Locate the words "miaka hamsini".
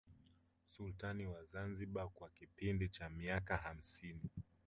3.09-4.29